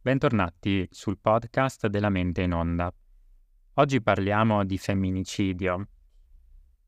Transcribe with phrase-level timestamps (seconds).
[0.00, 2.92] Bentornati sul podcast della mente in onda.
[3.74, 5.88] Oggi parliamo di femminicidio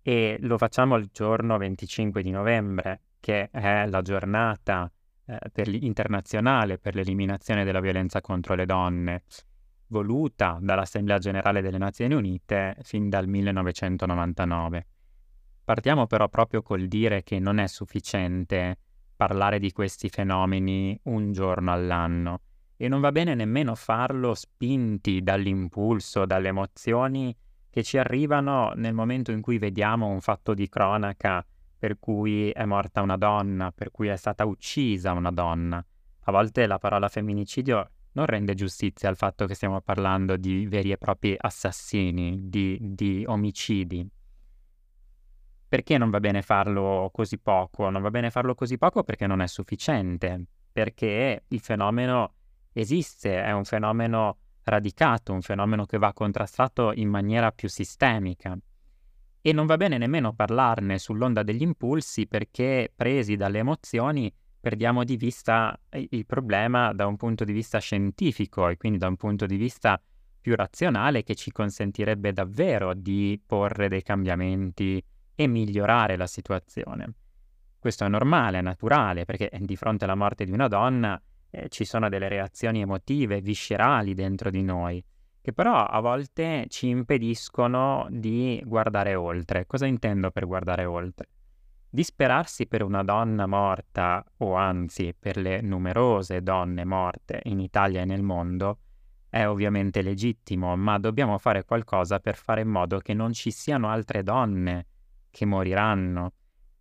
[0.01, 4.91] e lo facciamo il giorno 25 di novembre, che è la giornata
[5.27, 9.25] eh, per internazionale per l'eliminazione della violenza contro le donne,
[9.89, 14.87] voluta dall'Assemblea generale delle Nazioni Unite fin dal 1999.
[15.64, 18.79] Partiamo però proprio col dire che non è sufficiente
[19.16, 22.41] parlare di questi fenomeni un giorno all'anno
[22.77, 27.37] e non va bene nemmeno farlo spinti dall'impulso, dalle emozioni
[27.68, 31.45] che ci arrivano nel momento in cui vediamo un fatto di cronaca
[31.79, 35.84] per cui è morta una donna, per cui è stata uccisa una donna.
[36.24, 40.90] A volte la parola femminicidio non rende giustizia al fatto che stiamo parlando di veri
[40.90, 44.06] e propri assassini, di, di omicidi.
[45.70, 47.91] Perché non va bene farlo così poco?
[47.91, 52.35] Non va bene farlo così poco perché non è sufficiente, perché il fenomeno
[52.73, 58.59] esiste, è un fenomeno radicato, un fenomeno che va contrastato in maniera più sistemica.
[59.41, 65.16] E non va bene nemmeno parlarne sull'onda degli impulsi perché presi dalle emozioni perdiamo di
[65.16, 69.56] vista il problema da un punto di vista scientifico e quindi da un punto di
[69.56, 70.03] vista
[70.41, 75.00] più razionale che ci consentirebbe davvero di porre dei cambiamenti
[75.41, 77.15] e migliorare la situazione.
[77.78, 81.19] Questo è normale, è naturale, perché di fronte alla morte di una donna
[81.49, 85.03] eh, ci sono delle reazioni emotive, viscerali dentro di noi,
[85.41, 89.65] che però a volte ci impediscono di guardare oltre.
[89.65, 91.28] Cosa intendo per guardare oltre?
[91.88, 98.04] Disperarsi per una donna morta, o anzi per le numerose donne morte in Italia e
[98.04, 98.81] nel mondo,
[99.31, 103.88] è ovviamente legittimo, ma dobbiamo fare qualcosa per fare in modo che non ci siano
[103.88, 104.84] altre donne
[105.31, 106.32] che moriranno.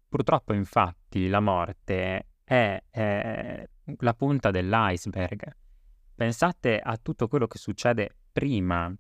[0.08, 5.56] Purtroppo, infatti, la morte è, è la punta dell'iceberg.
[6.16, 8.94] Pensate a tutto quello che succede prima.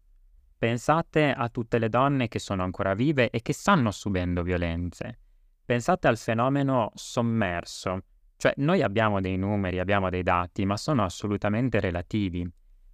[0.57, 5.19] Pensate a tutte le donne che sono ancora vive e che stanno subendo violenze.
[5.65, 8.03] Pensate al fenomeno sommerso.
[8.35, 12.49] Cioè, noi abbiamo dei numeri, abbiamo dei dati, ma sono assolutamente relativi,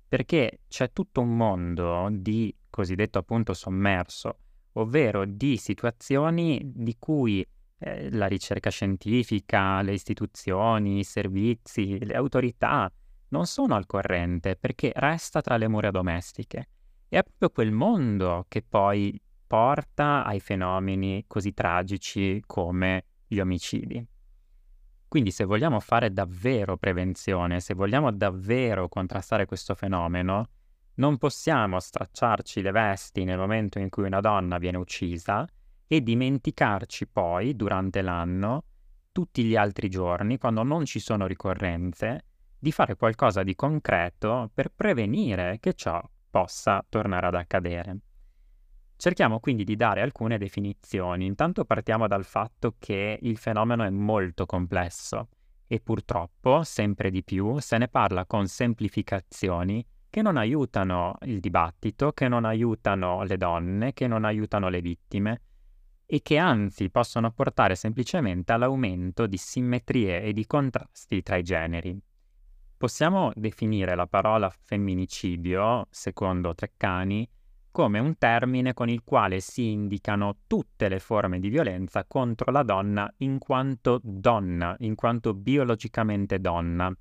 [0.07, 4.39] perché c'è tutto un mondo di cosiddetto appunto sommerso,
[4.77, 7.45] ovvero di situazioni di cui
[7.77, 12.91] eh, la ricerca scientifica, le istituzioni, i servizi, le autorità
[13.29, 16.69] non sono al corrente perché resta tra le mura domestiche.
[17.07, 24.05] E è proprio quel mondo che poi porta ai fenomeni così tragici come gli omicidi.
[25.07, 30.49] Quindi se vogliamo fare davvero prevenzione, se vogliamo davvero contrastare questo fenomeno,
[30.95, 35.47] non possiamo stracciarci le vesti nel momento in cui una donna viene uccisa
[35.87, 38.63] e dimenticarci poi, durante l'anno,
[39.11, 42.25] tutti gli altri giorni, quando non ci sono ricorrenze,
[42.57, 47.99] di fare qualcosa di concreto per prevenire che ciò possa tornare ad accadere.
[48.97, 51.25] Cerchiamo quindi di dare alcune definizioni.
[51.25, 55.27] Intanto partiamo dal fatto che il fenomeno è molto complesso
[55.67, 62.13] e purtroppo sempre di più se ne parla con semplificazioni che non aiutano il dibattito,
[62.13, 65.41] che non aiutano le donne, che non aiutano le vittime
[66.05, 71.99] e che anzi possono portare semplicemente all'aumento di simmetrie e di contrasti tra i generi.
[72.77, 77.29] Possiamo definire la parola femminicidio, secondo Treccani,
[77.69, 82.63] come un termine con il quale si indicano tutte le forme di violenza contro la
[82.63, 86.95] donna in quanto donna, in quanto biologicamente donna,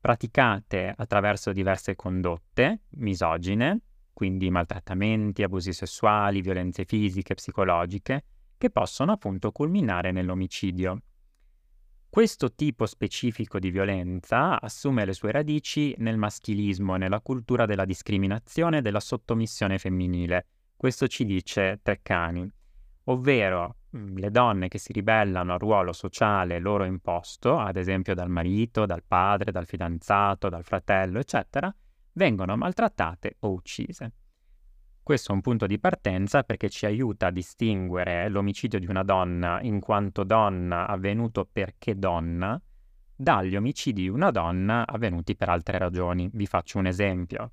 [0.00, 3.80] praticate attraverso diverse condotte misogine,
[4.12, 8.24] quindi maltrattamenti, abusi sessuali, violenze fisiche, psicologiche,
[8.56, 11.00] che possono appunto culminare nell'omicidio.
[12.08, 17.84] Questo tipo specifico di violenza assume le sue radici nel maschilismo e nella cultura della
[17.84, 20.46] discriminazione e della sottomissione femminile.
[20.74, 22.50] Questo ci dice Treccani,
[23.04, 23.80] ovvero
[24.16, 29.02] le donne che si ribellano al ruolo sociale loro imposto, ad esempio dal marito, dal
[29.06, 31.74] padre, dal fidanzato, dal fratello, eccetera,
[32.12, 34.12] vengono maltrattate o uccise.
[35.02, 39.60] Questo è un punto di partenza perché ci aiuta a distinguere l'omicidio di una donna
[39.62, 42.60] in quanto donna avvenuto perché donna
[43.14, 46.28] dagli omicidi di una donna avvenuti per altre ragioni.
[46.32, 47.52] Vi faccio un esempio.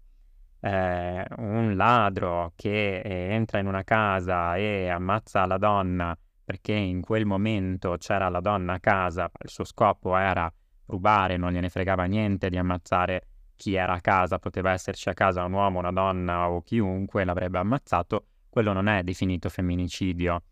[0.60, 7.25] Eh, un ladro che entra in una casa e ammazza la donna perché in quel
[7.25, 10.51] momento c'era la donna a casa, il suo scopo era
[10.88, 15.44] rubare, non gliene fregava niente di ammazzare chi era a casa, poteva esserci a casa
[15.44, 20.44] un uomo, una donna o chiunque l'avrebbe ammazzato, quello non è definito femminicidio.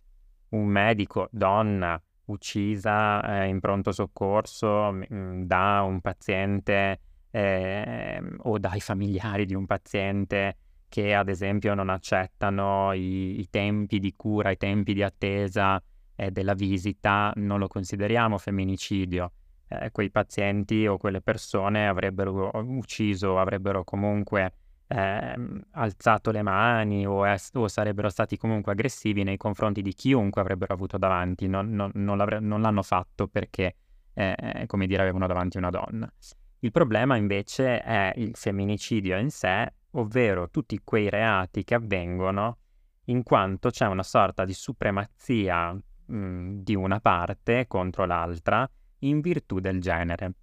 [0.49, 6.99] Un medico, donna, uccisa eh, in pronto soccorso mh, mm, da un paziente
[7.31, 10.57] eh, o dai familiari di un paziente
[10.91, 15.81] che ad esempio non accettano i, i tempi di cura, i tempi di attesa
[16.17, 19.31] eh, della visita, non lo consideriamo femminicidio.
[19.69, 24.51] Eh, quei pazienti o quelle persone avrebbero ucciso, avrebbero comunque
[24.87, 25.35] eh,
[25.71, 30.73] alzato le mani o, es- o, sarebbero stati comunque aggressivi nei confronti di chiunque avrebbero
[30.73, 33.75] avuto davanti, non, non, non, non l'hanno fatto perché,
[34.13, 36.11] eh, come dire, avevano davanti una donna.
[36.59, 42.57] Il problema invece è il femminicidio in sé, ovvero tutti quei reati che avvengono
[43.05, 49.59] in quanto c'è una sorta di supremazia mh, di una parte contro l'altra in virtù
[49.59, 50.33] del genere.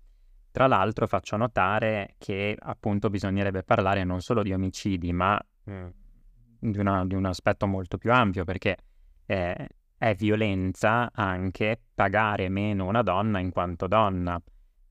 [0.50, 5.86] Tra l'altro faccio notare che appunto bisognerebbe parlare non solo di omicidi, ma mh,
[6.58, 8.76] di, una, di, un aspetto molto più ampio, perché
[9.26, 14.40] eh, è violenza anche pagare meno una donna in quanto donna.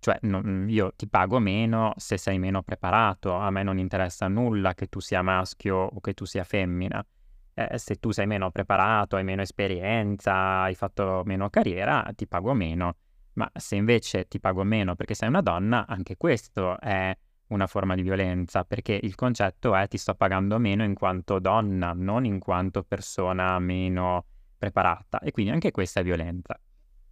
[0.07, 4.73] Cioè, non, io ti pago meno se sei meno preparato, a me non interessa nulla
[4.73, 7.05] che tu sia maschio o che tu sia femmina.
[7.53, 12.53] Eh, se tu sei meno preparato, hai meno esperienza, hai fatto meno carriera, ti pago
[12.53, 12.95] meno.
[13.33, 17.13] Ma se invece ti pago meno perché sei una donna, anche questo è
[17.47, 21.91] una forma di violenza, perché il concetto è ti sto pagando meno in quanto donna,
[21.93, 24.23] non in quanto persona meno
[24.57, 25.19] preparata.
[25.19, 26.57] E quindi anche questa è violenza.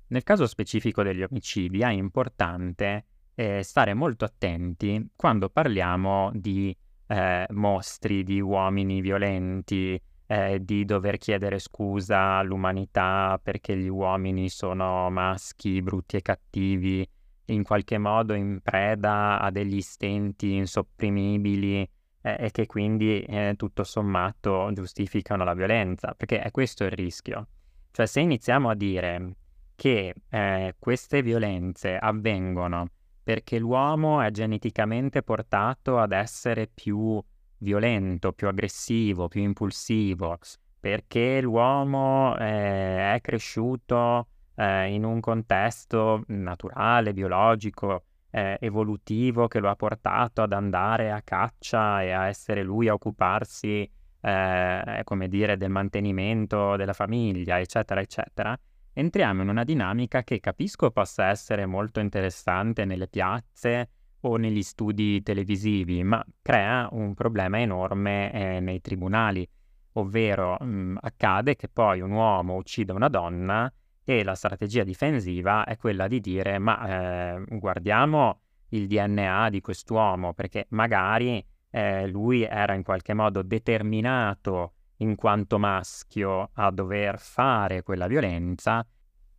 [0.07, 6.75] Nel caso specifico degli omicidi è importante eh, stare molto attenti quando parliamo di
[7.07, 15.09] eh, mostri, di uomini violenti, eh, di dover chiedere scusa all'umanità perché gli uomini sono
[15.09, 17.07] maschi, brutti e cattivi,
[17.45, 21.81] in qualche modo in preda a degli stenti insopprimibili
[22.21, 27.47] eh, e che quindi eh, tutto sommato giustificano la violenza, perché è questo il rischio.
[27.91, 29.35] Cioè se iniziamo a dire
[29.75, 32.89] che eh, queste violenze avvengono
[33.25, 37.19] perché l'uomo è geneticamente portato ad essere più
[37.57, 40.37] violento, più aggressivo, più impulsivo,
[40.79, 49.71] perché l'uomo eh, è cresciuto eh, in un contesto naturale, biologico, eh, evolutivo che lo
[49.71, 53.89] ha portato ad andare a caccia e a essere lui a occuparsi,
[54.21, 58.55] eh, come dire, del mantenimento della famiglia, eccetera, eccetera.
[58.97, 63.89] Entriamo in una dinamica che capisco possa essere molto interessante nelle piazze,
[64.21, 69.47] o negli studi televisivi, ma crea un problema enorme eh, nei tribunali,
[69.93, 73.71] ovvero mh, mm, accade che poi un uomo uccide una donna
[74.03, 80.33] e la strategia difensiva è quella di dire ma eh, guardiamo il DNA di quest'uomo
[80.33, 87.83] perché magari eh, lui era in qualche modo determinato in quanto maschio a dover fare
[87.83, 88.85] quella violenza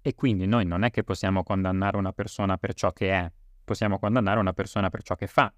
[0.00, 3.32] e quindi noi non è che possiamo condannare una persona per ciò che è,
[3.64, 5.52] possiamo condannare una persona per ciò che fa.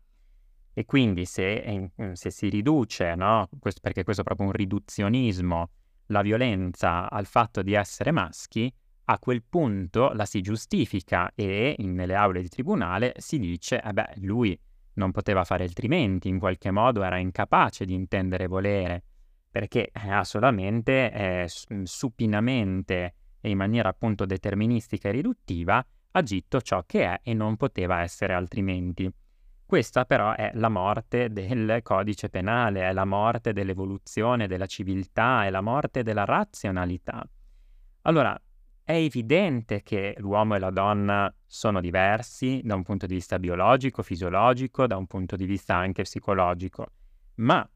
[0.73, 3.49] E quindi se, se si riduce, no?
[3.83, 5.71] perché questo è proprio un riduzionismo,
[6.07, 8.73] la violenza al fatto di essere maschi,
[9.11, 13.93] a quel punto la si giustifica e in, nelle aule di tribunale si dice, eh
[13.93, 14.59] beh, lui
[14.95, 19.05] non poteva fare altrimenti, in qualche modo era incapace di intendere volere,
[19.59, 21.51] perché ha solamente eh,
[21.83, 28.03] supinamente e in maniera appunto deterministica e riduttiva agito ciò che è e non poteva
[28.03, 29.13] essere altrimenti.
[29.67, 35.51] Questa però è la morte del codice penale, è la morte dell'evoluzione della civiltà, è
[35.51, 37.29] la morte della razionalità.
[38.03, 38.41] Allora,
[38.85, 44.05] è evidente che l'uomo e la donna sono diversi da un punto di vista biologico,
[44.05, 46.87] fisiologico, da un punto di vista anche psicologico,
[47.39, 47.69] ma,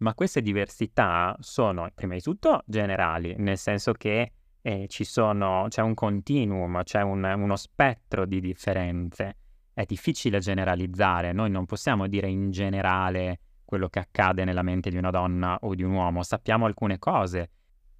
[0.00, 5.94] ma queste diversità sono prima di tutto generali, nel senso che eh, sono, c'è un
[5.94, 9.36] continuum, c'è un, uno spettro di differenze.
[9.72, 14.96] È difficile generalizzare, noi non possiamo dire in generale quello che accade nella mente di
[14.96, 17.50] una donna o di un uomo, sappiamo alcune cose,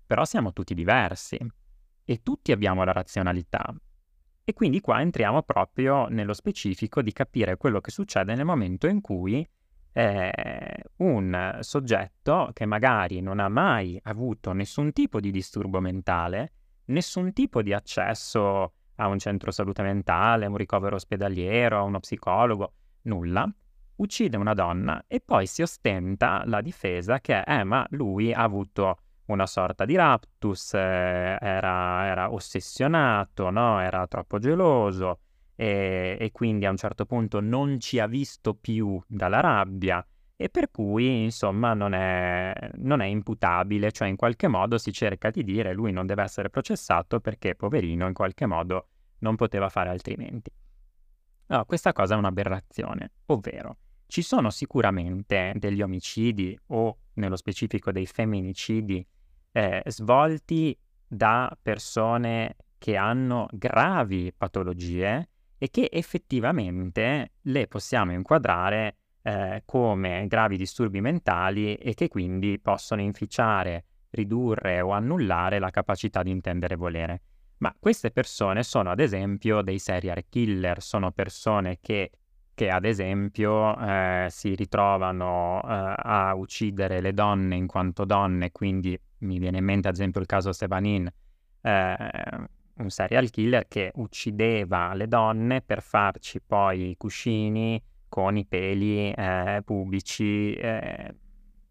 [0.06, 1.38] però siamo tutti diversi
[2.04, 3.74] e tutti abbiamo la razionalità.
[4.42, 9.00] E quindi qua entriamo proprio nello specifico di capire quello che succede nel momento in
[9.00, 9.46] cui
[9.92, 16.52] eh, un soggetto che magari non ha mai avuto nessun tipo di disturbo mentale,
[16.86, 22.00] nessun tipo di accesso a un centro salute mentale, a un ricovero ospedaliero, a uno
[22.00, 23.50] psicologo, nulla,
[23.96, 28.98] uccide una donna e poi si ostenta la difesa che eh, ma lui ha avuto
[29.26, 33.80] una sorta di raptus, eh, era, era, ossessionato, no?
[33.80, 35.20] era troppo geloso,
[35.60, 40.02] e, e, quindi a un certo punto non ci ha visto più dalla rabbia
[40.34, 45.28] e per cui insomma non è, non è, imputabile, cioè in qualche modo si cerca
[45.28, 48.88] di dire lui non deve essere processato perché poverino in qualche modo
[49.18, 50.50] non poteva fare altrimenti.
[51.48, 53.76] No, questa cosa è un'aberrazione, ovvero
[54.06, 59.06] ci sono sicuramente degli omicidi o nello specifico dei femminicidi
[59.52, 60.74] eh, svolti
[61.06, 65.28] da persone che hanno gravi patologie
[65.62, 73.02] e che effettivamente le possiamo inquadrare eh, come gravi disturbi mentali e che quindi possono
[73.02, 77.22] inficiare, ridurre o annullare la capacità di intendere e volere.
[77.58, 82.10] Ma queste persone sono ad esempio dei serial killer, sono persone che,
[82.54, 88.98] che ad esempio eh, si ritrovano eh, a uccidere le donne in quanto donne, quindi
[89.18, 91.06] mi viene in mente ad esempio il caso Stevanin,
[91.60, 92.10] eh,
[92.80, 99.12] un serial killer che uccideva le donne per farci poi i cuscini con i peli
[99.12, 101.14] eh, pubici eh,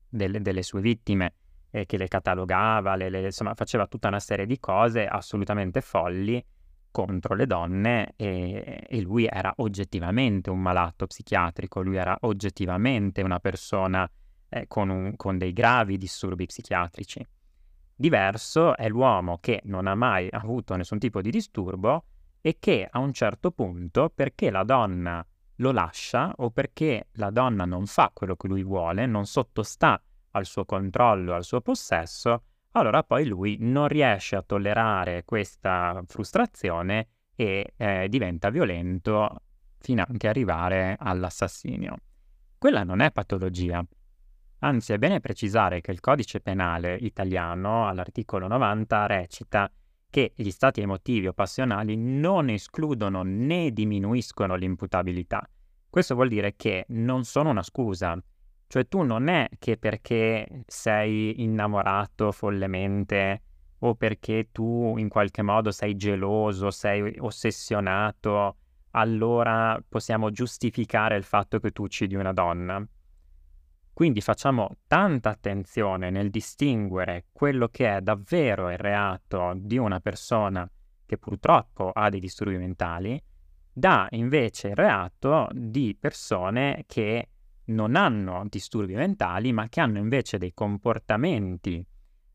[0.08, 1.34] delle, delle, sue vittime,
[1.72, 6.44] eh, che le catalogava, le, le, insomma faceva tutta una serie di cose assolutamente folli
[6.92, 13.40] contro le donne e, e, lui era oggettivamente un malato psichiatrico, lui era oggettivamente una
[13.40, 14.10] persona
[14.50, 17.26] eh, con, un, con dei gravi disturbi psichiatrici.
[18.02, 22.06] Diverso è l'uomo che non ha mai avuto nessun tipo di disturbo
[22.40, 25.22] e che a un certo punto, perché la donna
[25.56, 30.02] lo lascia o perché la donna non fa quello che lui vuole, non sottostà
[30.32, 37.08] al suo controllo, al suo possesso, allora poi lui non riesce a tollerare questa frustrazione
[37.36, 39.42] e eh, diventa violento
[39.78, 41.98] fino anche arrivare all'assassinio.
[42.58, 43.86] Quella non è patologia.
[44.62, 49.72] Anzi, è bene precisare che il codice penale italiano all'articolo 90 recita
[50.10, 55.48] che gli stati emotivi o passionali non escludono né diminuiscono l'imputabilità.
[55.90, 58.22] Questo vuol dire che non sono una scusa,
[58.68, 63.42] cioè tu non è che perché sei innamorato follemente
[63.80, 68.58] o perché tu in qualche modo sei geloso, sei ossessionato,
[68.92, 72.86] allora possiamo giustificare il fatto che tu uccidi una donna.
[74.00, 80.66] Quindi facciamo tanta attenzione nel distinguere quello che è davvero il reato di una persona
[81.06, 83.22] che purtroppo ha dei disturbi mentali
[83.70, 87.28] da invece il reato di persone che
[87.66, 91.86] non hanno disturbi mentali ma che hanno invece dei comportamenti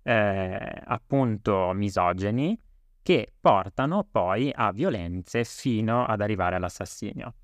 [0.03, 2.61] eh, appunto misogeni
[3.01, 7.37] che portano poi a violenze fino ad arrivare all'assassinio.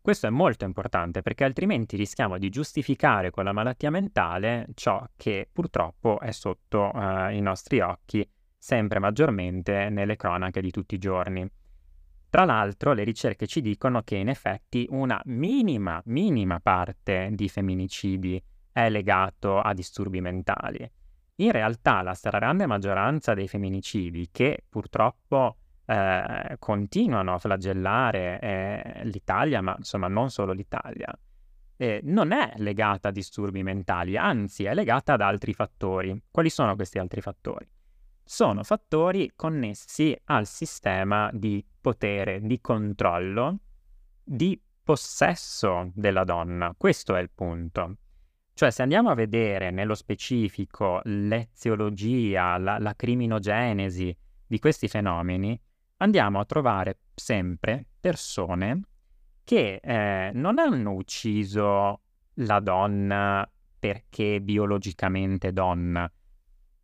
[0.00, 5.48] Questo è molto importante perché altrimenti rischiamo di giustificare con la malattia mentale ciò che
[5.52, 8.26] purtroppo è sotto eh, i nostri occhi
[8.56, 11.48] sempre maggiormente nelle cronache di tutti i giorni.
[12.30, 18.42] Tra l'altro le ricerche ci dicono che in effetti una minima, minima parte di femminicidi
[18.70, 20.90] è legato a disturbi mentali.
[21.36, 25.57] In realtà la stragrande maggioranza dei femminicidi che purtroppo
[25.88, 31.18] eh, continuano a flagellare eh, l'Italia, ma insomma non solo l'Italia,
[31.78, 36.20] eh, non è legata a disturbi mentali, anzi è legata ad altri fattori.
[36.30, 37.66] Quali sono questi altri fattori?
[38.22, 43.60] Sono fattori connessi al sistema di potere, di controllo,
[44.22, 46.74] di possesso della donna.
[46.76, 47.96] Questo è il punto.
[48.52, 54.14] Cioè, se andiamo a vedere nello specifico l'eziologia, la, la criminogenesi
[54.46, 55.58] di questi fenomeni,
[55.98, 58.82] andiamo a trovare sempre persone
[59.44, 62.00] che eh, non hanno ucciso
[62.34, 66.10] la donna perché biologicamente donna,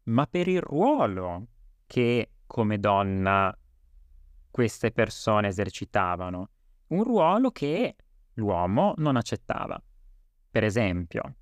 [0.04, 1.46] ma per il ruolo
[1.86, 3.56] che come donna
[4.50, 6.50] queste persone esercitavano,
[6.88, 7.96] un ruolo che
[8.34, 9.80] l'uomo non accettava.
[10.50, 11.34] Per esempio,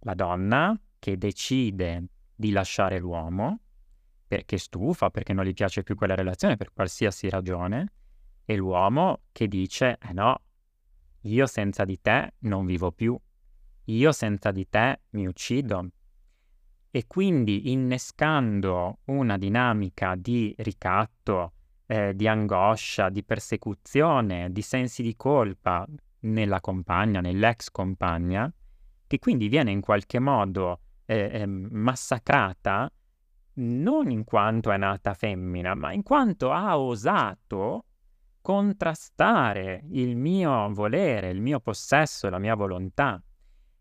[0.00, 3.60] la donna che decide di lasciare l'uomo
[4.28, 7.92] perché stufa, perché non gli piace più quella relazione, per qualsiasi ragione,
[8.44, 10.40] e l'uomo che dice, eh no,
[11.22, 13.18] io senza di te non vivo più,
[13.84, 15.88] io senza di te mi uccido.
[16.90, 21.52] E quindi innescando una dinamica di ricatto,
[21.86, 25.86] eh, di angoscia, di persecuzione, di sensi di colpa
[26.20, 28.52] nella compagna, nell'ex compagna,
[29.06, 32.92] che quindi viene in qualche modo eh, eh, massacrata
[33.58, 37.84] non in quanto è nata femmina, ma in quanto ha osato
[38.40, 43.22] contrastare il mio volere, il mio possesso, la mia volontà,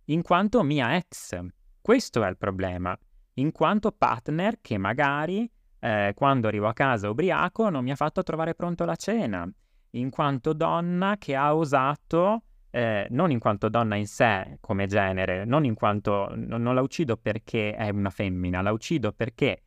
[0.06, 1.40] in quanto mia ex.
[1.82, 2.98] Questo è il problema,
[3.36, 8.24] in quanto partner che magari eh, quando arrivo a casa ubriaco non mi ha fatto
[8.24, 9.50] trovare pronto la cena,
[9.92, 12.42] in quanto donna che ha osato
[12.72, 17.16] eh, non in quanto donna in sé come genere, non in quanto non, la uccido
[17.16, 19.64] perché è una femmina, la uccido perché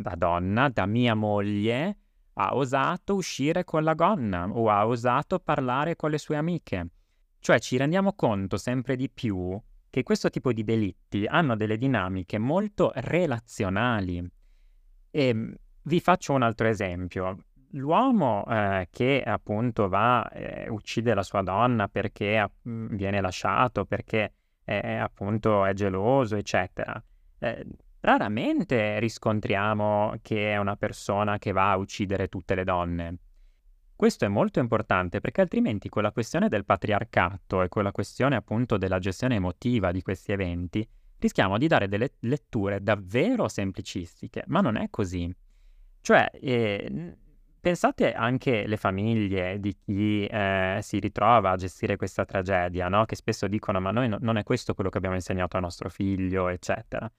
[0.00, 1.96] da donna, da mia moglie,
[2.34, 6.88] ha osato uscire con la gonna o ha osato parlare con le sue amiche.
[7.38, 12.38] Cioè ci rendiamo conto sempre di più che questo tipo di delitti hanno delle dinamiche
[12.38, 14.18] molto relazionali.
[15.10, 17.44] E ehm, vi faccio un altro esempio.
[17.72, 24.32] L'uomo eh, che appunto va eh, uccide la sua donna perché eh, viene lasciato, perché
[24.64, 27.02] eh, appunto è geloso, eccetera.
[28.00, 33.16] Raramente riscontriamo che è una persona che va a uccidere tutte le donne.
[33.94, 38.36] Questo è molto importante perché altrimenti con la questione del patriarcato e con la questione
[38.36, 40.88] appunto della gestione emotiva di questi eventi
[41.18, 45.30] rischiamo di dare delle letture davvero semplicistiche, ma non è così.
[46.00, 47.16] Cioè, eh,
[47.60, 53.04] pensate anche alle famiglie di chi eh, si ritrova a gestire questa tragedia, no?
[53.04, 55.90] che spesso dicono ma noi no, non è questo quello che abbiamo insegnato al nostro
[55.90, 57.10] figlio, eccetera.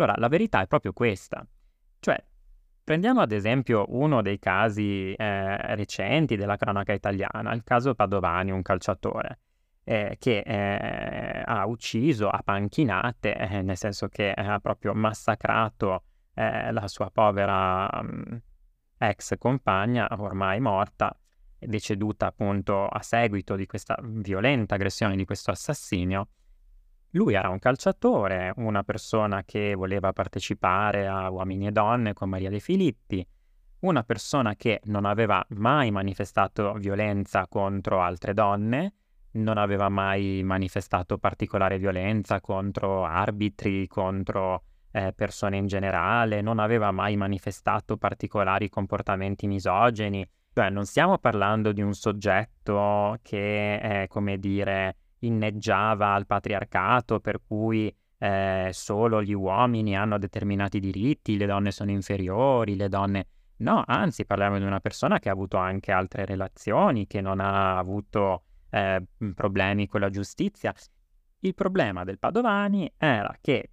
[0.00, 1.46] Allora, la verità è proprio questa.
[1.98, 2.16] Cioè,
[2.82, 8.62] prendiamo ad esempio uno dei casi eh, recenti della cronaca italiana, il caso Padovani, un
[8.62, 9.40] calciatore.
[9.84, 16.72] Eh, che eh, ha ucciso a panchinate, eh, nel senso che ha proprio massacrato eh,
[16.72, 18.40] la sua povera um,
[18.96, 21.14] ex compagna, ormai morta,
[21.58, 26.28] deceduta appunto a seguito di questa violenta aggressione, di questo assassinio.
[27.14, 32.50] Lui era un calciatore, una persona che voleva partecipare a Uomini e Donne con Maria
[32.50, 33.26] De Filippi,
[33.80, 38.94] una persona che non aveva mai manifestato violenza contro altre donne,
[39.32, 44.62] non aveva mai manifestato particolare violenza contro arbitri, contro
[44.92, 50.24] eh, persone in generale, non aveva mai manifestato particolari comportamenti misogeni.
[50.52, 57.40] Cioè, non stiamo parlando di un soggetto che, eh, come dire, inneggiava al patriarcato, per
[57.46, 63.26] cui eh, solo gli uomini hanno determinati diritti, le donne sono inferiori, le donne...
[63.60, 67.76] No, anzi, parliamo di una persona che ha avuto anche altre relazioni, che non ha
[67.76, 69.02] avuto eh,
[69.34, 70.72] problemi con la giustizia.
[71.40, 73.70] Il problema del Padovani era che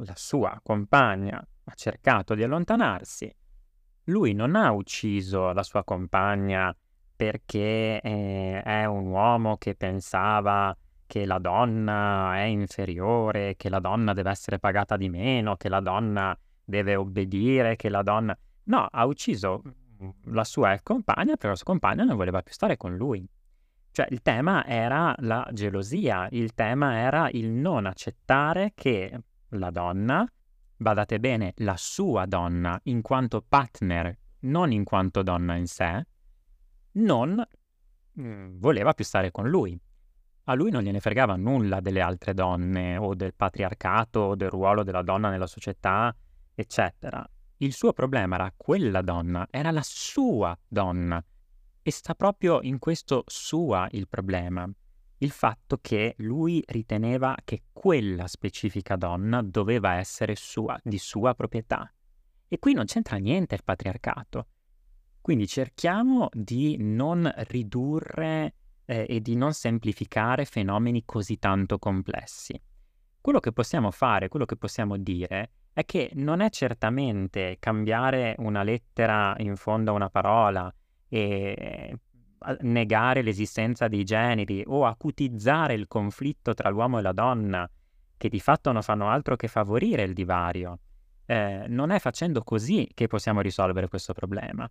[0.00, 3.34] la sua compagna ha cercato di allontanarsi.
[4.04, 6.76] Lui non ha ucciso la sua compagna
[7.16, 10.76] perché eh, è un uomo che pensava
[11.06, 15.80] che la donna è inferiore, che la donna deve essere pagata di meno, che la
[15.80, 18.36] donna deve obbedire, che la donna...
[18.64, 19.62] No, ha ucciso
[20.24, 23.26] la sua ex compagna perché la sua compagna non voleva più stare con lui.
[23.92, 29.18] Cioè il tema era la gelosia, il tema era il non accettare che
[29.50, 30.30] la donna,
[30.76, 36.04] badate bene, la sua donna in quanto partner, non in quanto donna in sé,
[36.96, 37.42] non
[38.20, 39.78] mm, voleva più stare con lui.
[40.48, 44.82] A lui non gliene fregava nulla delle altre donne o del patriarcato o del ruolo
[44.82, 46.14] della donna nella società,
[46.54, 47.28] eccetera.
[47.58, 51.22] Il suo problema era quella donna, era la sua donna.
[51.82, 54.70] E sta proprio in questo sua il problema
[55.18, 61.90] il fatto che lui riteneva che quella specifica donna doveva essere sua, di sua proprietà.
[62.48, 64.48] E qui non c'entra niente il patriarcato.
[65.26, 72.56] Quindi cerchiamo di non ridurre eh, e di non semplificare fenomeni così tanto complessi.
[73.20, 78.62] Quello che possiamo fare, quello che possiamo dire è che non è certamente cambiare una
[78.62, 80.72] lettera in fondo a una parola
[81.08, 81.98] e
[82.60, 87.68] negare l'esistenza dei generi o acutizzare il conflitto tra l'uomo e la donna,
[88.16, 90.78] che di fatto non fanno altro che favorire il divario.
[91.26, 94.70] Eh, non è facendo così che possiamo risolvere questo problema.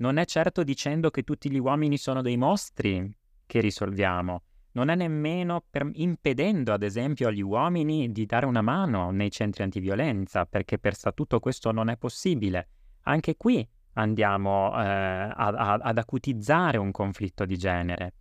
[0.00, 4.42] Non è certo dicendo che tutti gli uomini sono dei mostri che risolviamo.
[4.72, 9.62] Non è nemmeno per, impedendo, ad esempio, agli uomini di dare una mano nei centri
[9.62, 12.68] antiviolenza, perché per statuto questo non è possibile.
[13.02, 18.14] Anche qui andiamo eh, a, a, ad acutizzare un conflitto di genere.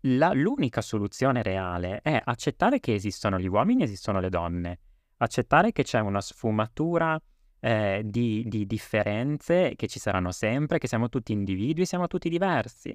[0.00, 4.80] La, l'unica soluzione reale è accettare che esistono gli uomini e esistono le donne,
[5.16, 7.18] accettare che c'è una sfumatura
[7.64, 12.94] eh, di, di differenze che ci saranno sempre, che siamo tutti individui, siamo tutti diversi.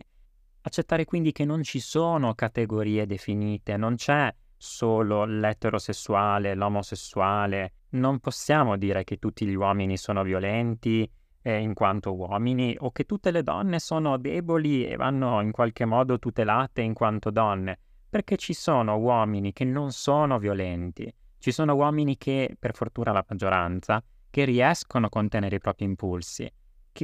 [0.62, 7.74] Accettare quindi che non ci sono categorie definite, non c'è solo l'eterosessuale, l'omosessuale.
[7.92, 11.10] Non possiamo dire che tutti gli uomini sono violenti
[11.42, 15.86] eh, in quanto uomini o che tutte le donne sono deboli e vanno in qualche
[15.86, 21.74] modo tutelate in quanto donne, perché ci sono uomini che non sono violenti, ci sono
[21.74, 26.52] uomini che, per fortuna la maggioranza, che riescono a contenere i propri impulsi,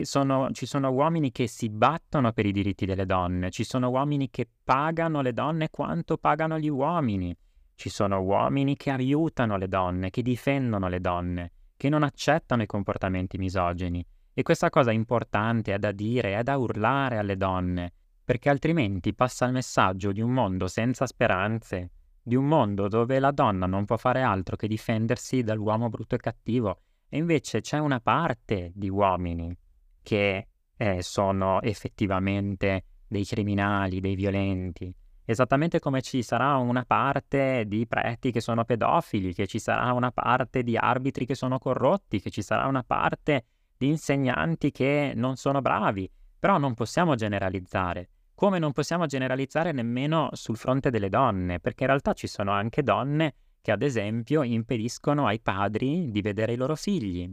[0.02, 4.30] sono, ci sono uomini che si battono per i diritti delle donne, ci sono uomini
[4.30, 7.36] che pagano le donne quanto pagano gli uomini,
[7.76, 12.68] ci sono uomini che aiutano le donne, che difendono le donne, che non accettano i
[12.68, 14.06] comportamenti misogini.
[14.34, 19.46] E questa cosa importante è da dire, è da urlare alle donne, perché altrimenti passa
[19.46, 23.98] il messaggio di un mondo senza speranze, di un mondo dove la donna non può
[23.98, 26.80] fare altro che difendersi dall'uomo brutto e cattivo,
[27.16, 29.58] e invece c'è una parte di uomini
[30.04, 37.88] che eh, sono effettivamente dei criminali, dei violenti, esattamente come ci sarà una parte di
[37.88, 42.30] preti che sono pedofili, che ci sarà una parte di arbitri che sono corrotti, che
[42.30, 43.46] ci sarà una parte
[43.78, 48.10] di insegnanti che non sono bravi, però non possiamo generalizzare.
[48.36, 52.84] Come non possiamo generalizzare nemmeno sul fronte delle donne, perché in realtà ci sono anche
[52.84, 57.28] donne che ad esempio impediscono ai padri di vedere i loro figli,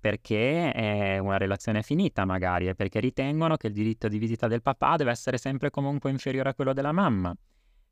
[0.00, 4.62] perché è una relazione finita magari, e perché ritengono che il diritto di visita del
[4.62, 7.32] papà deve essere sempre comunque inferiore a quello della mamma.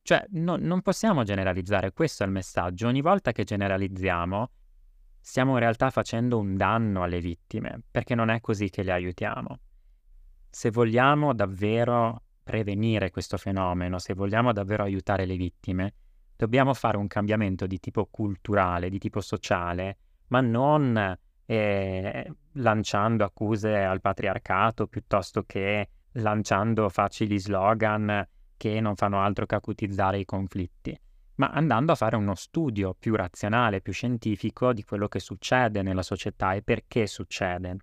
[0.03, 2.89] Cioè, no, non possiamo generalizzare, questo è il messaggio.
[2.89, 4.51] Ogni volta che generalizziamo,
[5.21, 9.61] stiamo in realtà facendo un danno alle vittime, perché non è così che le aiutiamo.
[10.51, 15.95] Se vogliamo davvero prevenire questo fenomeno, se vogliamo davvero aiutare le vittime,
[16.37, 21.17] dobbiamo fare un cambiamento di tipo culturale, di tipo sociale, ma non
[21.47, 29.55] eh, lanciando accuse al patriarcato piuttosto che lanciando facili slogan che non fanno altro che
[29.55, 30.99] acutizzare i conflitti,
[31.37, 36.03] ma andando a fare uno studio più razionale, più scientifico di quello che succede nella
[36.03, 37.77] società e perché succede.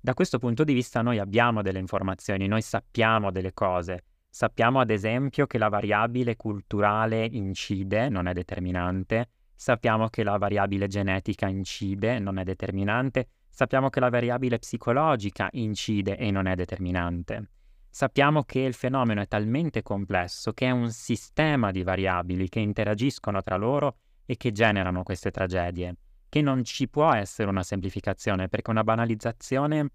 [0.00, 4.04] Da questo punto di vista noi abbiamo delle informazioni, noi sappiamo delle cose.
[4.36, 9.30] Sappiamo ad esempio che la variabile culturale incide, non è determinante.
[9.54, 13.28] Sappiamo che la variabile genetica incide, non è determinante.
[13.48, 17.48] Sappiamo che la variabile psicologica incide e non è determinante.
[17.88, 23.40] Sappiamo che il fenomeno è talmente complesso che è un sistema di variabili che interagiscono
[23.42, 23.96] tra loro
[24.26, 25.96] e che generano queste tragedie
[26.28, 29.92] che non ci può essere una semplificazione, perché una banalizzazione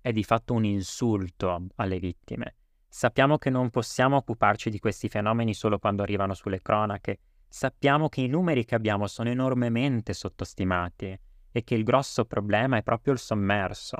[0.00, 2.54] è di fatto un insulto alle vittime.
[2.94, 8.20] Sappiamo che non possiamo occuparci di questi fenomeni solo quando arrivano sulle cronache, sappiamo che
[8.20, 11.18] i numeri che abbiamo sono enormemente sottostimati
[11.50, 13.96] e che il grosso problema è proprio il sommerso.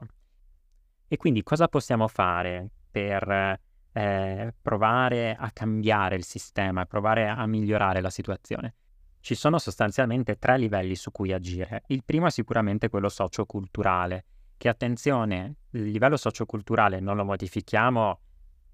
[1.09, 3.59] E quindi cosa possiamo fare per
[3.93, 8.75] eh, provare a cambiare il sistema, provare a migliorare la situazione?
[9.21, 11.85] Ci sono sostanzialmente tre livelli su cui agire.
[11.87, 14.27] Il primo è sicuramente quello socioculturale,
[14.59, 18.21] che attenzione, il livello socioculturale non lo modifichiamo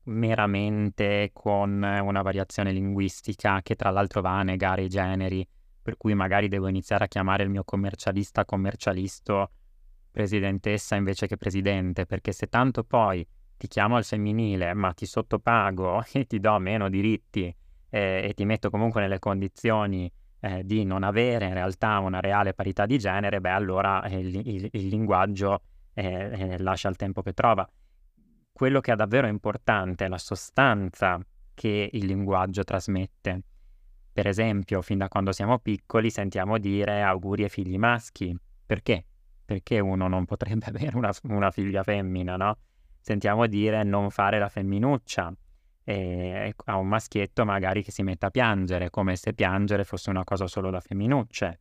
[0.08, 5.46] meramente con una variazione linguistica che tra l'altro va a negare i generi,
[5.82, 9.50] per cui magari devo iniziare a chiamare il mio commercialista commercialisto
[10.10, 16.04] presidentessa invece che presidente, perché se tanto poi ti chiamo al femminile ma ti sottopago
[16.12, 17.54] e ti do meno diritti
[17.90, 22.54] eh, e ti metto comunque nelle condizioni eh, di non avere in realtà una reale
[22.54, 25.62] parità di genere, beh allora eh, il, il, il, linguaggio
[25.94, 27.68] eh, eh, lascia il tempo che trova.
[28.58, 33.40] Quello che è davvero importante è la sostanza che il linguaggio trasmette.
[34.12, 38.36] Per esempio, fin da quando siamo piccoli sentiamo dire auguri ai figli maschi.
[38.66, 39.04] Perché?
[39.44, 42.56] Perché uno non potrebbe avere una, una figlia femmina, no?
[42.98, 45.32] Sentiamo dire non fare la femminuccia
[45.84, 50.24] e a un maschietto magari che si mette a piangere, come se piangere fosse una
[50.24, 51.60] cosa solo da femminucce.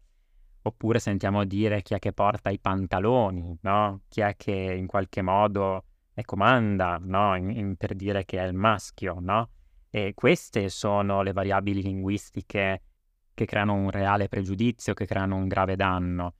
[0.63, 4.01] Oppure sentiamo dire chi è che porta i pantaloni, no?
[4.07, 5.83] Chi è che in qualche modo
[6.17, 7.35] è comanda, no?
[7.35, 9.49] In, in, per dire che è il maschio, no?
[9.91, 12.81] E queste sono le variabili linguistiche
[13.35, 16.33] che creano un reale pregiudizio, che creano un grave danno.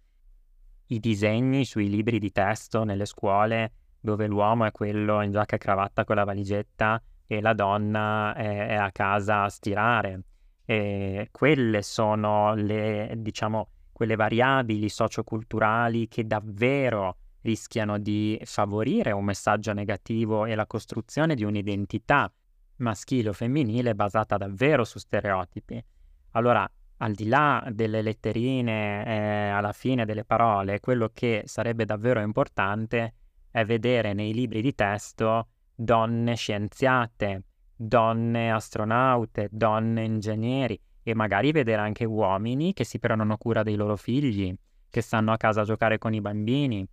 [0.87, 5.59] I disegni sui libri di testo nelle scuole dove l'uomo è quello in giacca e
[5.59, 10.23] cravatta con la valigetta e la donna è, è a casa a stirare.
[10.65, 19.71] E quelle sono le, diciamo, quelle variabili socioculturali che davvero rischiano di favorire un messaggio
[19.71, 22.31] negativo e la costruzione di un'identità
[22.77, 25.83] maschile o femminile basata davvero su stereotipi.
[26.31, 32.19] Allora, al di là delle letterine eh, alla fine delle parole, quello che sarebbe davvero
[32.19, 33.13] importante
[33.49, 37.43] è vedere nei libri di testo donne scienziate,
[37.75, 43.95] donne astronaute, donne ingegneri e magari vedere anche uomini che si prendono cura dei loro
[43.95, 44.53] figli,
[44.89, 46.85] che stanno a casa a giocare con i bambini.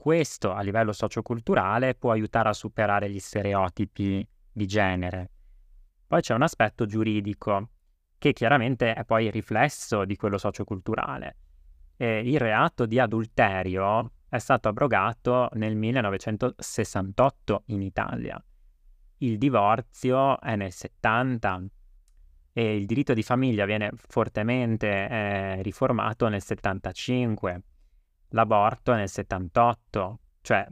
[0.00, 5.30] Questo a livello socioculturale può aiutare a superare gli stereotipi di genere.
[6.06, 7.68] Poi c'è un aspetto giuridico
[8.16, 11.36] che chiaramente è poi riflesso di quello socioculturale.
[11.98, 18.42] E il reato di adulterio è stato abrogato nel 1968 in Italia.
[19.18, 21.62] Il divorzio è nel 70
[22.54, 27.62] e il diritto di famiglia viene fortemente eh, riformato nel 75,
[28.30, 30.66] l'aborto nel 78, cioè,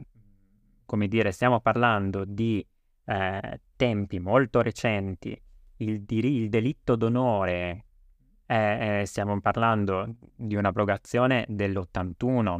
[0.85, 2.65] come dire, stiamo parlando di
[3.05, 5.39] eh, tempi molto recenti.
[5.77, 7.85] Il, dir- il delitto d'onore,
[8.45, 12.59] eh, stiamo parlando di un'abrogazione dell'81.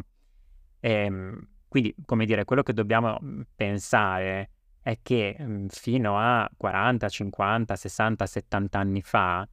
[0.79, 3.19] E, ehm, quindi, come dire, quello che dobbiamo
[3.55, 9.47] pensare è che mh, fino a 40, 50, 60, 70 anni fa,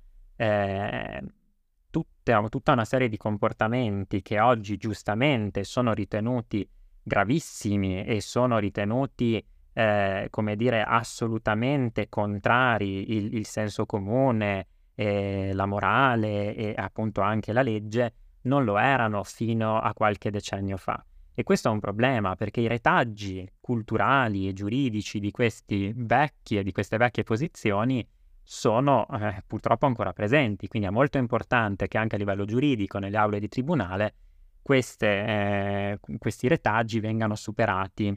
[2.27, 6.69] tutte, tutta una serie di comportamenti che oggi giustamente sono ritenuti
[7.01, 15.67] gravissimi e sono ritenuti, eh, come dire, assolutamente contrari il, il senso comune, eh, la
[15.67, 21.05] morale e appunto anche la legge, non lo erano fino a qualche decennio fa.
[21.33, 26.65] E questo è un problema perché i retaggi culturali e giuridici di questi vecchi e
[26.65, 28.05] di queste vecchie posizioni
[28.49, 33.17] sono eh, purtroppo ancora presenti, quindi è molto importante che anche a livello giuridico, nelle
[33.17, 34.15] aule di tribunale,
[34.63, 38.17] queste, eh, questi retaggi vengano superati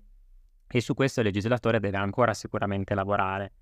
[0.68, 3.54] e su questo il legislatore deve ancora sicuramente lavorare.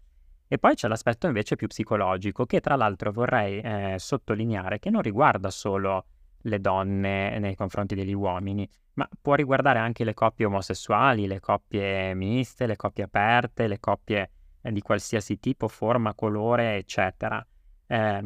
[0.50, 5.02] E poi c'è l'aspetto invece più psicologico, che tra l'altro vorrei eh, sottolineare che non
[5.02, 6.06] riguarda solo
[6.42, 12.14] le donne nei confronti degli uomini, ma può riguardare anche le coppie omosessuali, le coppie
[12.14, 17.46] miste, le coppie aperte, le coppie eh, di qualsiasi tipo, forma, colore, eccetera.
[17.88, 18.24] Eh,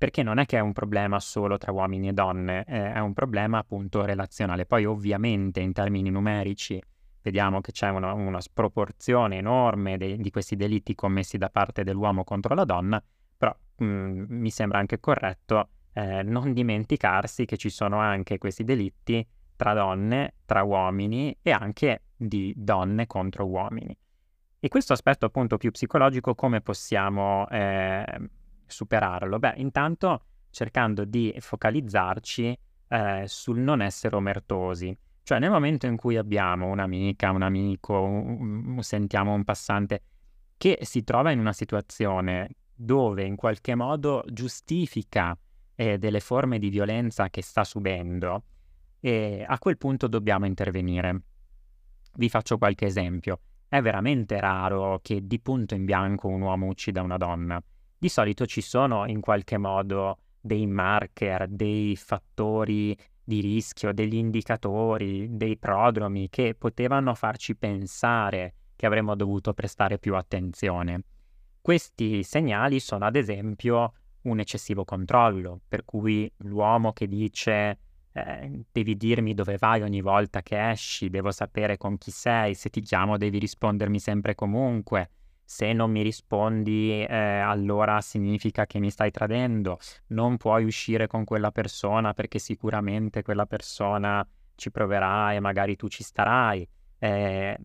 [0.00, 3.58] perché non è che è un problema solo tra uomini e donne, è un problema
[3.58, 4.64] appunto relazionale.
[4.64, 6.82] Poi ovviamente in termini numerici
[7.22, 12.24] vediamo che c'è una, una sproporzione enorme de- di questi delitti commessi da parte dell'uomo
[12.24, 13.02] contro la donna,
[13.36, 18.64] però mh, mm, mi sembra anche corretto eh, non dimenticarsi che ci sono anche questi
[18.64, 23.94] delitti tra donne, tra uomini e anche di donne contro uomini.
[24.62, 28.04] E questo aspetto appunto più psicologico come possiamo eh,
[28.66, 29.38] superarlo?
[29.38, 34.94] Beh, intanto cercando di focalizzarci eh, sul non essere omertosi.
[35.22, 40.02] Cioè nel momento in cui abbiamo un'amica, un amico, un, un, sentiamo un passante
[40.58, 45.36] che si trova in una situazione dove in qualche modo giustifica
[45.74, 48.42] eh, delle forme di violenza che sta subendo,
[49.00, 51.22] e a quel punto dobbiamo intervenire.
[52.16, 53.40] Vi faccio qualche esempio.
[53.72, 57.62] È veramente raro che di punto in bianco un uomo uccida una donna.
[57.96, 65.36] Di solito ci sono in qualche modo dei marker, dei fattori di rischio, degli indicatori,
[65.36, 71.04] dei prodromi che potevano farci pensare che avremmo dovuto prestare più attenzione.
[71.60, 77.78] Questi segnali sono ad esempio un eccessivo controllo, per cui l'uomo che dice
[78.12, 82.70] eh, devi dirmi dove vai ogni volta che esci, devo sapere con chi sei, se
[82.70, 85.10] ti chiamo devi rispondermi sempre comunque,
[85.44, 91.24] se non mi rispondi eh, allora significa che mi stai tradendo, non puoi uscire con
[91.24, 96.68] quella persona perché sicuramente quella persona ci proverà e magari tu ci starai.
[96.98, 97.58] Eh,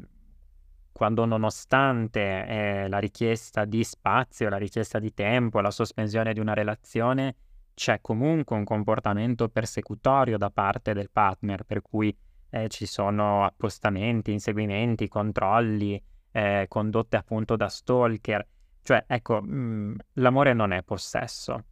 [0.92, 6.54] quando nonostante eh, la richiesta di spazio, la richiesta di tempo, la sospensione di una
[6.54, 7.36] relazione,
[7.76, 12.18] c'è comunque un comportamento persecutorio da parte del partner, per cui
[12.50, 18.48] eh, ci sono appostamenti, inseguimenti, controlli, eh, condotte appunto da stalker.
[18.82, 21.64] Cioè, ecco, mh, mm, l'amore non è possesso,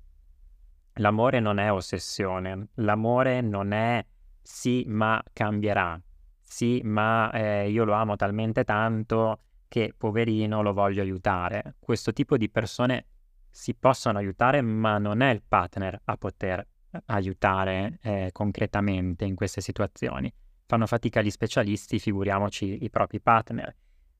[0.95, 4.05] l'amore non è ossessione, l'amore non è
[4.41, 5.99] sì, ma cambierà,
[6.41, 9.39] sì, ma eh, io lo amo talmente tanto
[9.69, 11.75] che poverino lo voglio aiutare.
[11.79, 13.05] Questo tipo di persone
[13.53, 16.67] si possono aiutare, ma non è il partner a poter
[17.05, 20.33] aiutare eh, concretamente in queste situazioni.
[20.65, 23.75] Fanno fatica gli specialisti, figuriamoci i propri partner.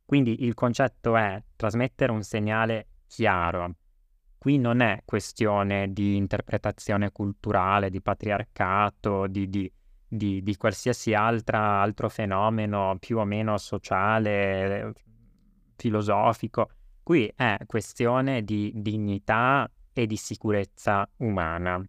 [0.06, 3.74] Quindi il concetto è trasmettere un segnale chiaro.
[4.38, 9.72] Qui non è questione di interpretazione culturale, di patriarcato, di, di,
[10.08, 14.94] di, di qualsiasi altra, altro fenomeno più o meno sociale,
[15.76, 16.70] filosofico
[17.04, 21.84] Qui è questione di dignità e di sicurezza umana.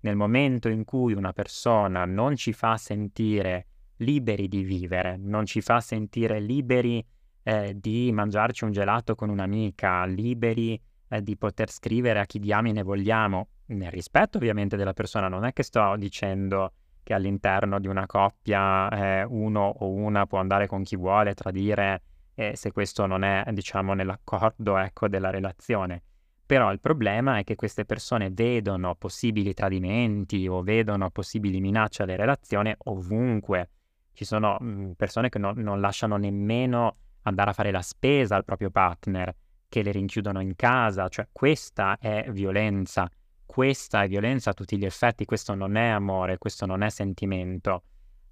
[0.00, 3.66] Nel momento in cui una persona non ci fa sentire
[3.98, 7.04] liberi di vivere, non ci fa sentire liberi
[7.44, 12.82] eh, di mangiarci un gelato con un'amica, liberi eh, di poter scrivere a chi diamine
[12.82, 16.72] vogliamo, nel rispetto ovviamente della persona, non è che sto dicendo
[17.04, 22.02] che all'interno di una coppia eh, uno o una può andare con chi vuole, tradire
[22.38, 26.02] eh, se questo non è, diciamo, nell'accordo ecco, della relazione.
[26.46, 32.14] Però il problema è che queste persone vedono possibili tradimenti o vedono possibili minacce alla
[32.14, 33.70] relazione ovunque.
[34.12, 38.36] ci sono mh, mm, persone che no, non lasciano nemmeno andare a fare la spesa
[38.36, 39.34] al proprio partner,
[39.68, 43.10] che le rinchiudono in casa, cioè questa è violenza,
[43.44, 47.82] questa è violenza a tutti gli effetti, questo non è amore, questo non è sentimento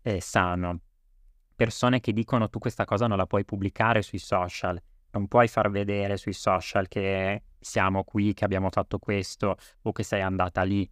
[0.00, 0.80] è sano.
[1.56, 4.78] Persone che dicono tu questa cosa non la puoi pubblicare sui social,
[5.12, 10.02] non puoi far vedere sui social che siamo qui, che abbiamo fatto questo o che
[10.02, 10.88] sei andata lì.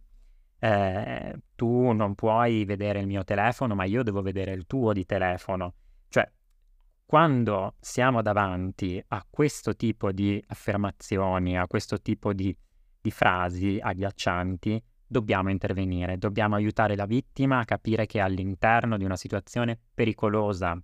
[0.57, 5.05] Eh, tu non puoi vedere il mio telefono, ma io devo vedere il tuo di
[5.05, 5.75] telefono.
[6.09, 6.27] Cioè,
[7.05, 12.57] quando siamo davanti a questo tipo di affermazioni, a questo tipo di,
[12.99, 14.83] di frasi agghiaccianti,
[15.15, 20.77] dobbiamo intervenire, dobbiamo aiutare la vittima a capire che è all'interno di una situazione pericolosa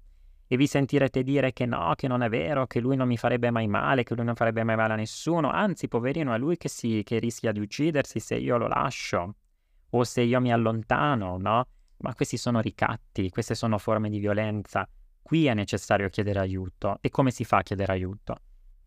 [0.47, 3.51] e vi sentirete dire che no, che non è vero, che lui non mi farebbe
[3.51, 6.67] mai male, che lui non farebbe mai male a nessuno, anzi, poverino, è lui che,
[6.67, 9.35] si, che rischia di uccidersi se io lo lascio
[9.89, 11.67] o se io mi allontano, no?
[11.97, 14.87] Ma questi sono ricatti, queste sono forme di violenza.
[15.21, 16.97] Qui è necessario chiedere aiuto.
[16.99, 18.35] E come si fa a chiedere aiuto?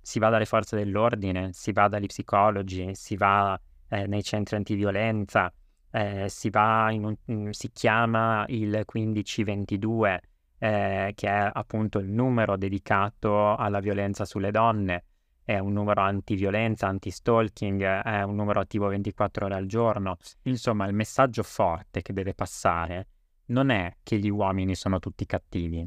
[0.02, 3.59] Si va dalle forze dell'ordine, si va dagli psicologi, si va
[3.94, 5.52] eh, nei centri antiviolenza,
[5.90, 7.16] eh, si, un,
[7.50, 10.20] si chiama il 1522
[10.59, 15.04] eh, che è appunto il numero dedicato alla violenza sulle donne,
[15.44, 20.16] è un numero antiviolenza, anti-stalking, è un numero attivo 24 ore al giorno.
[20.42, 23.09] Insomma, il messaggio forte che deve passare
[23.46, 25.87] non è che gli uomini sono tutti cattivi.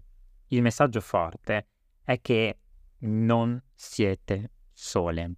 [0.50, 1.68] Il messaggio forte
[2.04, 2.60] è che
[3.00, 5.32] non siete sole.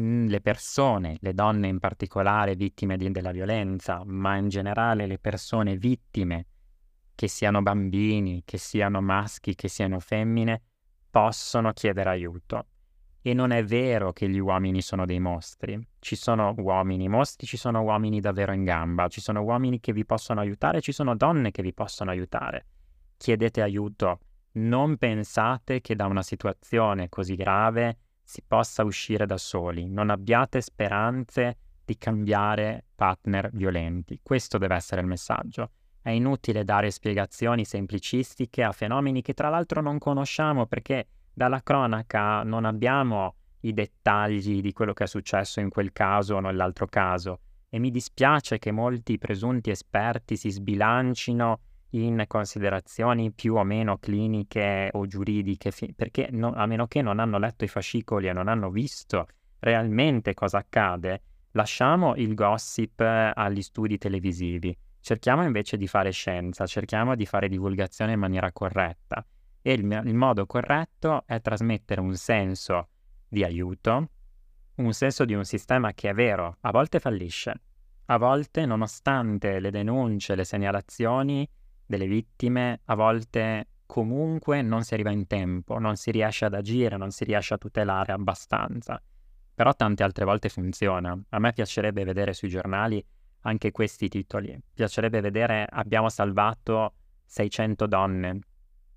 [0.00, 5.18] Mm, le persone, le donne in particolare vittime di, della violenza, ma in generale le
[5.18, 6.46] persone vittime
[7.14, 10.62] che siano bambini, che siano maschi, che siano femmine,
[11.10, 12.66] possono chiedere aiuto.
[13.20, 15.78] E non è vero che gli uomini sono dei mostri.
[15.98, 20.06] Ci sono uomini mostri, ci sono uomini davvero in gamba, ci sono uomini che vi
[20.06, 22.64] possono aiutare, ci sono donne che vi possono aiutare.
[23.18, 24.20] Chiedete aiuto.
[24.52, 27.98] Non pensate che da una situazione così grave
[28.30, 29.88] si possa uscire da soli.
[29.88, 34.20] Non abbiate speranze di cambiare partner violenti.
[34.22, 35.72] Questo deve essere il messaggio.
[36.00, 42.44] È inutile dare spiegazioni semplicistiche a fenomeni che tra l'altro non conosciamo perché dalla cronaca
[42.44, 47.40] non abbiamo i dettagli di quello che è successo in quel caso o nell'altro caso
[47.68, 51.60] e mi dispiace che molti presunti esperti si sbilancino
[51.90, 57.38] in considerazioni più o meno cliniche o giuridiche, perché no, a meno che non hanno
[57.38, 59.26] letto i fascicoli e non hanno visto
[59.60, 61.22] realmente cosa accade,
[61.52, 64.76] lasciamo il gossip agli studi televisivi.
[65.00, 69.24] Cerchiamo invece di fare scienza, cerchiamo di fare divulgazione in maniera corretta
[69.62, 72.88] e il, il modo corretto è trasmettere un senso
[73.26, 74.10] di aiuto,
[74.76, 77.60] un senso di un sistema che è vero, a volte fallisce,
[78.06, 81.48] a volte nonostante le denunce, le segnalazioni
[81.90, 86.96] delle vittime, a volte comunque non si arriva in tempo, non si riesce ad agire,
[86.96, 89.02] non si riesce a tutelare abbastanza.
[89.52, 91.20] Però tante altre volte funziona.
[91.30, 93.04] A me piacerebbe vedere sui giornali
[93.40, 94.56] anche questi titoli.
[94.72, 96.94] Piacerebbe vedere abbiamo salvato
[97.26, 98.38] 600 donne,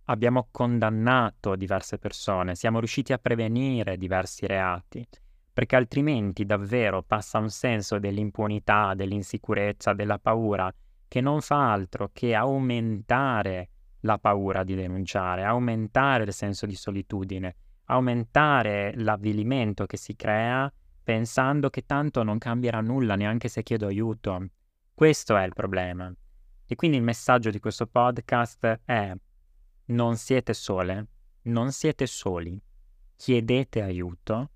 [0.06, 5.04] abbiamo condannato diverse persone, siamo riusciti a prevenire diversi reati,
[5.52, 10.72] perché altrimenti davvero passa un senso dell'impunità, dell'insicurezza, della paura,
[11.14, 17.56] che non fa altro che aumentare la paura di denunciare, aumentare il senso di solitudine,
[17.86, 20.74] aumentare l'avvilimento che si crea
[21.04, 24.48] pensando che tanto non cambierà nulla neanche se chiedo aiuto.
[24.92, 26.12] Questo è il problema.
[26.66, 29.14] E quindi il messaggio di questo podcast è
[29.86, 31.08] non siete sole,
[31.44, 32.60] non siete soli,
[33.16, 34.50] chiedete aiuto,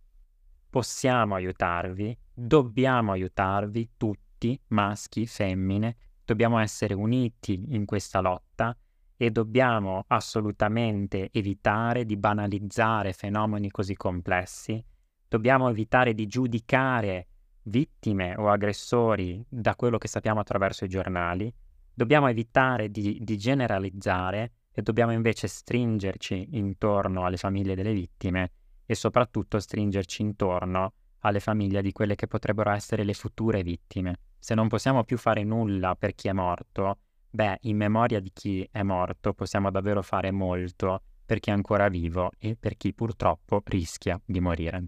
[0.72, 5.96] possiamo aiutarvi, dobbiamo aiutarvi tutti, maschi, femmine,
[6.28, 8.78] dobbiamo essere uniti in questa lotta
[9.16, 14.84] e dobbiamo assolutamente evitare di banalizzare fenomeni così complessi
[15.30, 17.28] Dobbiamo evitare di giudicare
[17.64, 21.54] vittime o aggressori da quello che sappiamo attraverso i giornali.
[21.94, 28.52] Dobbiamo evitare di, di generalizzare e dobbiamo invece stringerci intorno alle famiglie delle vittime
[28.86, 34.20] e soprattutto stringerci intorno alle famiglie di quelle che potrebbero essere le future vittime.
[34.48, 38.66] Se non possiamo più fare nulla per chi è morto, beh, in memoria di chi
[38.72, 43.62] è morto possiamo davvero fare molto per chi è ancora vivo e per chi purtroppo
[43.66, 44.86] rischia di morire.